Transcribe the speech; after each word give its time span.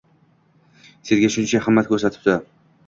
Senga 1.11 1.31
shuncha 1.37 1.63
himmat 1.69 1.93
koʻrsatibdi 1.95 2.41